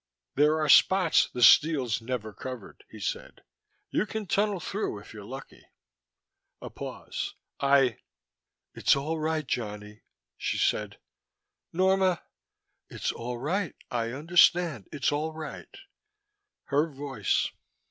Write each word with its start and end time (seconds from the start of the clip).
"There 0.33 0.59
are 0.59 0.67
spots 0.67 1.29
the 1.29 1.43
steel's 1.43 2.01
never 2.01 2.33
covered," 2.33 2.83
he 2.89 2.99
said. 2.99 3.43
"You 3.91 4.07
can 4.07 4.25
tunnel 4.25 4.59
through 4.59 4.97
if 4.97 5.13
you're 5.13 5.23
lucky." 5.23 5.63
A 6.59 6.71
pause. 6.71 7.35
"I" 7.59 7.99
"It's 8.73 8.95
all 8.95 9.19
right, 9.19 9.45
Johnny," 9.45 10.01
she 10.37 10.57
said. 10.57 10.97
"Norma" 11.71 12.23
"It's 12.89 13.11
all 13.11 13.37
right 13.37 13.75
I 13.91 14.09
understand. 14.09 14.87
It's 14.91 15.11
all 15.11 15.33
right." 15.33 15.69
Her 16.63 16.87
voice. 16.91 17.49